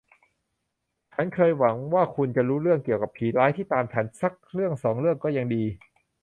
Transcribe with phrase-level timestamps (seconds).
[1.13, 5.63] ฉันเคยหวังว่าคุณจะรู้เรื่องเกี่ยวกับผีร้ายที่ตามฉัน สักเรื่องสองเรื่องก็ยังดี